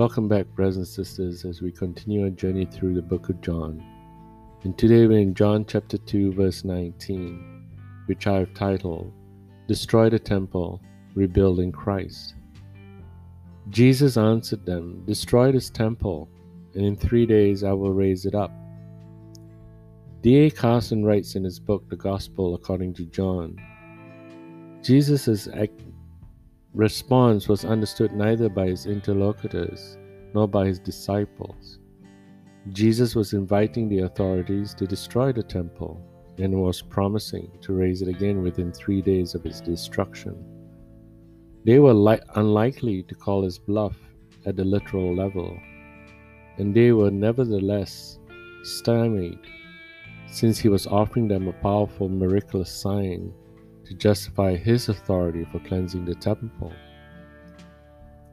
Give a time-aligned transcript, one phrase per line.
[0.00, 3.84] Welcome back, brothers and sisters, as we continue our journey through the book of John.
[4.62, 7.68] And today we're in John chapter 2, verse 19,
[8.06, 9.12] which I have titled,
[9.68, 10.80] Destroy the Temple,
[11.14, 12.34] Rebuild in Christ.
[13.68, 16.30] Jesus answered them, Destroy this temple,
[16.74, 18.52] and in three days I will raise it up.
[20.22, 20.50] D.A.
[20.50, 23.54] Carson writes in his book, The Gospel According to John
[24.82, 25.46] Jesus'
[26.74, 29.96] response was understood neither by his interlocutors
[30.34, 31.78] nor by his disciples.
[32.68, 36.00] Jesus was inviting the authorities to destroy the temple
[36.38, 40.36] and was promising to raise it again within three days of its destruction.
[41.64, 43.96] They were li- unlikely to call his bluff
[44.46, 45.58] at the literal level,
[46.58, 48.18] and they were nevertheless
[48.62, 49.40] stymied
[50.26, 53.32] since he was offering them a powerful miraculous sign
[53.90, 56.72] to justify his authority for cleansing the temple.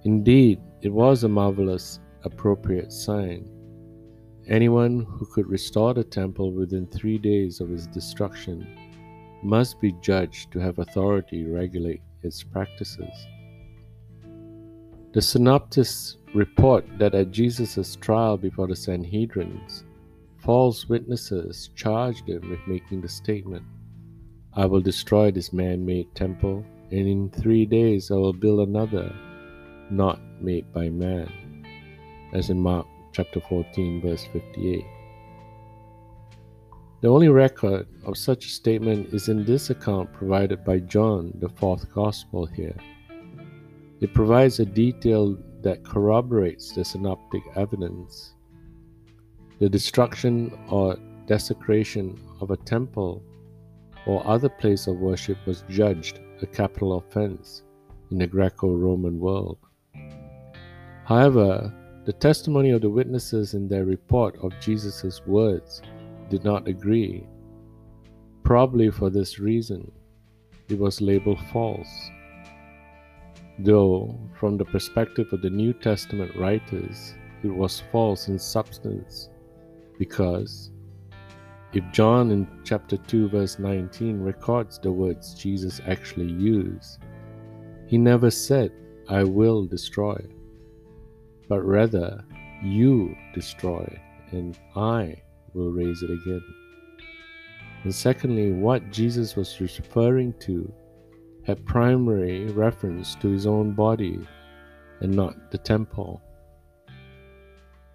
[0.04, 3.50] Indeed, it was a marvelous, appropriate sign.
[4.48, 8.68] Anyone who could restore the temple within three days of its destruction
[9.42, 13.26] must be judged to have authority regulate its practices.
[15.14, 19.86] The synoptists report that at Jesus' trial before the Sanhedrins,
[20.38, 23.66] false witnesses charged him with making the statement
[24.58, 29.14] I will destroy this man made temple, and in three days I will build another,
[29.92, 31.64] not made by man.
[32.34, 34.84] As in Mark chapter 14, verse 58.
[37.02, 41.50] The only record of such a statement is in this account provided by John, the
[41.50, 42.76] fourth gospel here.
[44.02, 48.34] It provides a detail that corroborates the synoptic evidence.
[49.60, 50.98] The destruction or
[51.28, 53.22] desecration of a temple
[54.08, 57.64] or other place of worship was judged a capital offense
[58.10, 59.58] in the Greco Roman world.
[61.04, 61.74] However,
[62.06, 65.82] the testimony of the witnesses in their report of Jesus' words
[66.30, 67.28] did not agree.
[68.44, 69.92] Probably for this reason,
[70.70, 72.10] it was labeled false.
[73.60, 77.14] Though, from the perspective of the New Testament writers,
[77.44, 79.30] it was false in substance
[80.00, 80.72] because
[81.78, 86.98] if John in chapter 2, verse 19 records the words Jesus actually used,
[87.86, 88.72] he never said,
[89.08, 90.18] I will destroy,
[91.48, 92.26] but rather,
[92.64, 93.86] you destroy,
[94.32, 95.22] and I
[95.54, 96.42] will raise it again.
[97.84, 100.74] And secondly, what Jesus was referring to
[101.46, 104.20] had primary reference to his own body
[105.02, 106.24] and not the temple.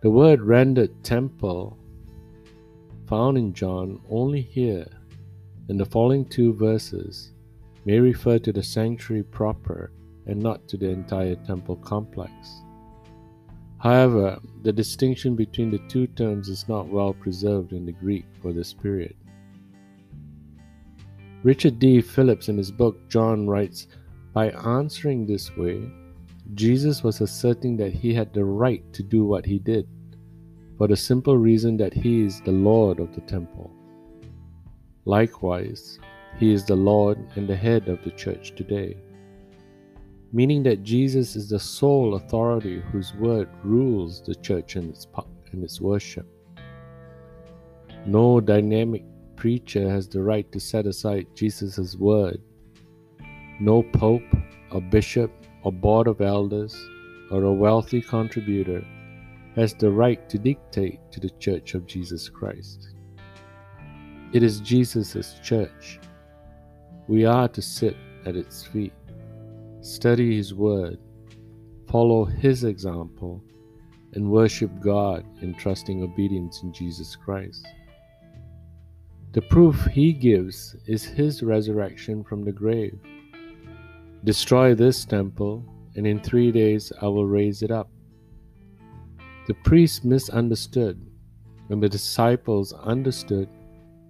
[0.03, 1.82] The word rendered temple
[3.07, 4.87] found in John only here
[5.69, 7.33] in the following two verses
[7.85, 9.93] may refer to the sanctuary proper
[10.27, 12.33] and not to the entire temple complex.
[13.79, 18.53] However, the distinction between the two terms is not well preserved in the Greek for
[18.53, 19.17] this period.
[21.43, 22.01] Richard D.
[22.01, 23.89] Phillips, in his book John, writes
[24.33, 25.91] By answering this way,
[26.55, 29.89] Jesus was asserting that he had the right to do what he did
[30.79, 33.71] for the simple reason that he is the Lord of the temple.
[35.05, 35.99] Likewise,
[36.39, 38.97] he is the Lord and the head of the church today,
[40.33, 45.07] meaning that Jesus is the sole authority whose word rules the church and its,
[45.53, 46.27] and its worship.
[48.07, 49.05] No dynamic
[49.37, 52.41] preacher has the right to set aside Jesus' word.
[53.61, 54.23] No pope
[54.71, 55.31] or bishop
[55.63, 56.75] or board of elders
[57.31, 58.85] or a wealthy contributor
[59.57, 62.91] has the right to dictate to the Church of Jesus Christ.
[64.33, 66.01] It is Jesus' church.
[67.07, 68.95] We are to sit at its feet,
[69.83, 70.99] study His Word,
[71.91, 73.43] follow His example,
[74.15, 77.67] and worship God in trusting obedience in Jesus Christ.
[79.33, 82.99] The proof He gives is His resurrection from the grave.
[84.25, 85.65] Destroy this temple,
[85.97, 87.91] and in three days I will raise it up.
[89.47, 91.05] The priests misunderstood,
[91.69, 93.49] and the disciples understood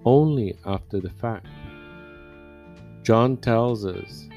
[0.04, 1.46] only after the fact.
[3.02, 4.28] John tells us,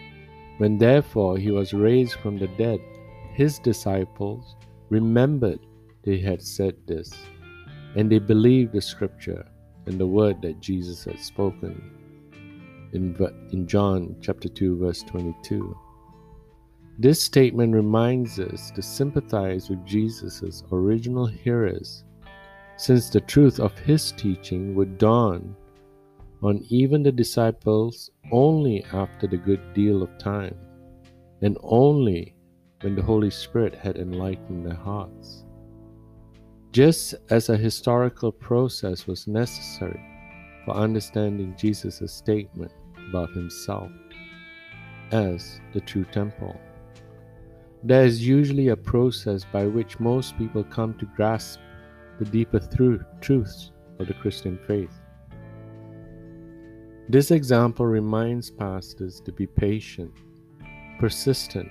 [0.57, 2.79] When therefore he was raised from the dead,
[3.33, 4.55] his disciples
[4.89, 5.59] remembered
[6.03, 7.13] they had said this,
[7.95, 9.45] and they believed the scripture
[9.87, 11.91] and the word that Jesus had spoken.
[12.93, 13.15] In,
[13.51, 15.75] in John chapter 2, verse 22.
[16.97, 22.05] This statement reminds us to sympathize with Jesus' original hearers,
[22.77, 25.55] since the truth of his teaching would dawn
[26.41, 30.55] on even the disciples only after the good deal of time,
[31.41, 32.33] and only
[32.81, 35.43] when the Holy Spirit had enlightened their hearts.
[36.71, 39.99] Just as a historical process was necessary
[40.63, 42.71] for understanding Jesus' statement
[43.09, 43.91] about himself
[45.11, 46.59] as the true temple.
[47.85, 51.59] There is usually a process by which most people come to grasp
[52.17, 52.59] the deeper
[53.21, 54.89] truths of the Christian faith.
[57.07, 60.11] This example reminds pastors to be patient,
[60.99, 61.69] persistent,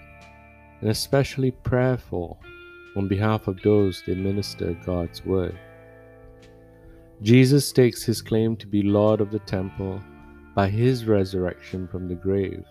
[0.81, 2.39] and especially prayerful
[2.95, 5.59] on behalf of those they minister God's word.
[7.23, 10.01] Jesus stakes his claim to be Lord of the temple
[10.55, 12.65] by his resurrection from the grave.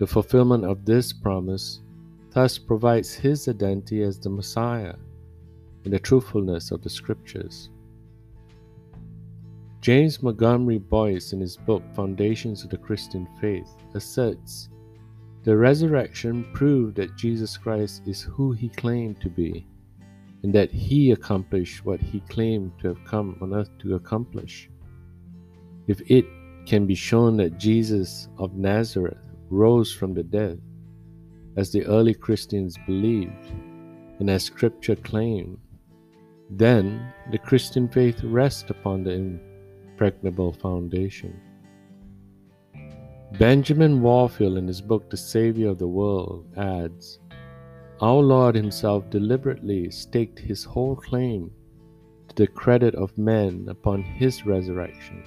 [0.00, 1.80] The fulfillment of this promise
[2.34, 4.94] thus provides his identity as the Messiah
[5.84, 7.70] and the truthfulness of the scriptures.
[9.80, 14.68] James Montgomery Boice, in his book Foundations of the Christian Faith, asserts
[15.44, 19.66] the resurrection proved that Jesus Christ is who he claimed to be,
[20.42, 24.70] and that he accomplished what he claimed to have come on earth to accomplish.
[25.86, 26.24] If it
[26.66, 29.18] can be shown that Jesus of Nazareth
[29.50, 30.62] rose from the dead,
[31.56, 33.52] as the early Christians believed,
[34.18, 35.58] and as Scripture claimed,
[36.50, 41.40] then the Christian faith rests upon the impregnable foundation.
[43.38, 47.18] Benjamin Warfield, in his book The Savior of the World, adds
[48.00, 51.50] Our Lord Himself deliberately staked His whole claim
[52.28, 55.24] to the credit of men upon His resurrection.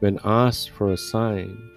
[0.00, 1.70] When asked for a sign,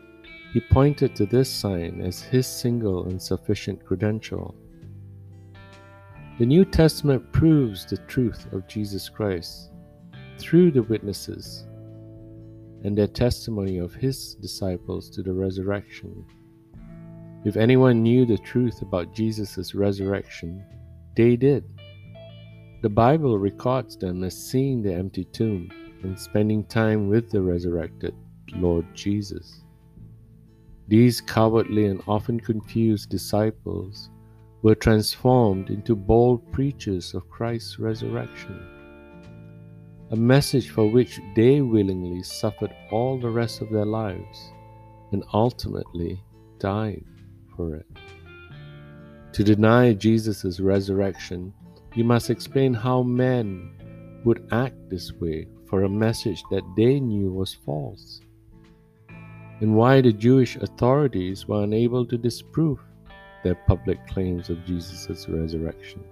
[0.53, 4.55] He pointed to this sign as His single and sufficient credential.
[6.39, 9.71] The New Testament proves the truth of Jesus Christ
[10.37, 11.65] through the witnesses
[12.83, 16.25] and their testimony of his disciples to the resurrection.
[17.43, 20.63] If anyone knew the truth about Jesus' resurrection,
[21.15, 21.63] they did.
[22.81, 25.71] The Bible records them as seeing the empty tomb
[26.03, 28.13] and spending time with the resurrected
[28.53, 29.63] Lord Jesus.
[30.87, 34.09] These cowardly and often confused disciples
[34.61, 38.77] were transformed into bold preachers of Christ's resurrection
[40.11, 44.51] a message for which they willingly suffered all the rest of their lives
[45.11, 46.21] and ultimately
[46.59, 47.03] died
[47.55, 47.85] for it.
[49.33, 51.53] To deny Jesus' resurrection,
[51.93, 57.31] you must explain how men would act this way for a message that they knew
[57.31, 58.21] was false,
[59.59, 62.79] and why the Jewish authorities were unable to disprove
[63.43, 66.03] their public claims of Jesus' resurrection.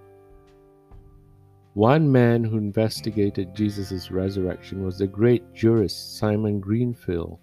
[1.74, 7.38] One man who investigated Jesus' resurrection was the great jurist Simon Greenfield.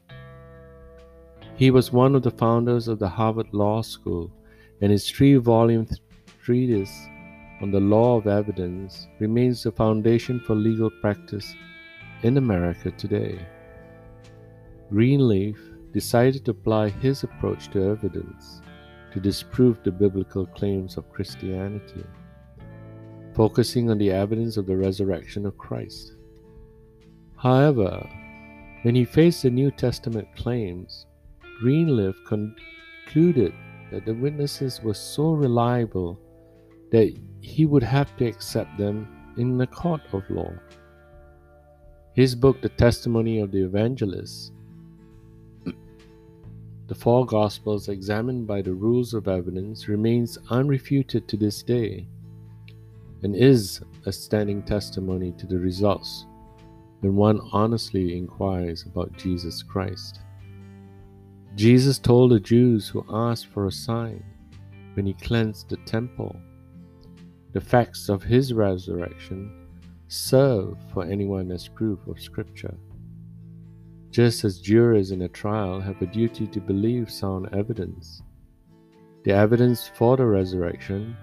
[1.55, 4.33] He was one of the founders of the Harvard Law School,
[4.81, 5.87] and his three volume
[6.43, 7.07] treatise
[7.61, 11.55] on the law of evidence remains the foundation for legal practice
[12.23, 13.39] in America today.
[14.91, 15.59] Greenleaf
[15.93, 18.61] decided to apply his approach to evidence
[19.13, 22.05] to disprove the biblical claims of Christianity
[23.35, 26.17] focusing on the evidence of the resurrection of Christ.
[27.37, 28.07] However,
[28.83, 31.07] when he faced the New Testament claims,
[31.61, 33.55] Greenleaf concluded
[33.91, 36.19] that the witnesses were so reliable
[36.91, 40.53] that he would have to accept them in the court of law.
[42.15, 44.53] His book, The Testimony of the Evangelists,
[46.93, 52.07] the four Gospels examined by the rules of evidence, remains unrefuted to this day
[53.23, 56.27] and is a standing testimony to the results
[57.01, 60.21] when one honestly inquires about Jesus Christ.
[61.55, 64.23] Jesus told the Jews who asked for a sign
[64.93, 66.37] when he cleansed the temple.
[67.55, 69.67] The facts of his resurrection
[70.09, 72.77] serve for anyone as proof of Scripture.
[74.13, 78.21] Just as jurors in a trial have a duty to believe sound evidence,
[79.25, 81.17] the evidence for the resurrection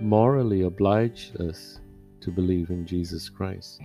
[0.00, 1.80] morally oblige us
[2.20, 3.80] to believe in Jesus Christ.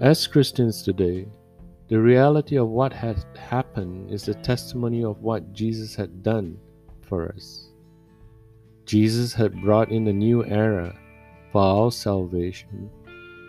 [0.00, 1.26] As Christians today,
[1.88, 6.58] the reality of what had happened is the testimony of what Jesus had done
[7.08, 7.70] for us.
[8.84, 10.94] Jesus had brought in a new era
[11.52, 12.90] for our salvation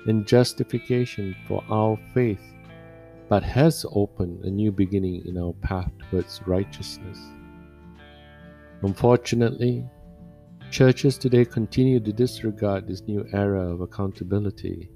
[0.07, 2.52] and justification for our faith,
[3.33, 7.17] but has opened a new beginning in our path towards righteousness.
[8.83, 9.83] Unfortunately,
[10.69, 14.87] Churches today continue to disregard this new era of accountability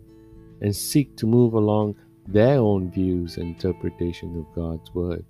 [0.62, 1.96] and seek to move along
[2.28, 5.26] their own views and interpretation of God's Word.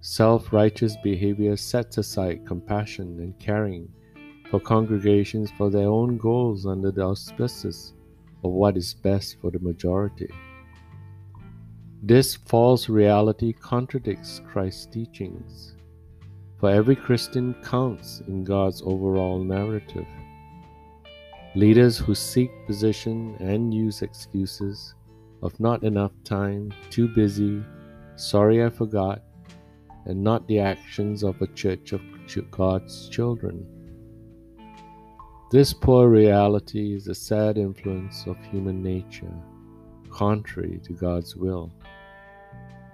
[0.00, 3.86] Self righteous behavior sets aside compassion and caring
[4.50, 7.92] for congregations for their own goals under the auspices
[8.44, 10.30] of what is best for the majority.
[12.02, 15.74] This false reality contradicts Christ's teachings,
[16.58, 20.06] for every Christian counts in God's overall narrative.
[21.54, 24.94] Leaders who seek position and use excuses
[25.42, 27.62] of not enough time, too busy,
[28.16, 29.20] sorry I forgot,
[30.06, 32.00] and not the actions of a church of
[32.50, 33.66] God's children.
[35.50, 39.34] This poor reality is a sad influence of human nature,
[40.10, 41.72] contrary to God's will.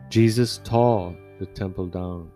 [0.09, 2.31] Jesus tore the temple down,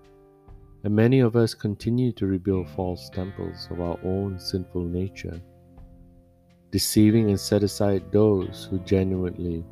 [0.85, 5.41] and many of us continue to rebuild false temples of our own sinful nature,
[6.71, 9.65] deceiving and set aside those who genuinely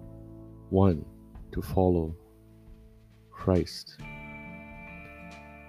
[0.70, 1.04] want
[1.52, 2.14] to follow
[3.30, 3.98] Christ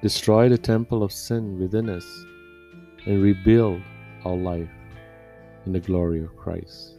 [0.02, 2.06] destroy the temple of sin within us,
[3.06, 3.82] and rebuild
[4.26, 4.70] our life
[5.66, 6.99] in the glory of Christ.